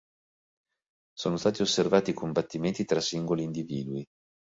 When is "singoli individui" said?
2.99-4.03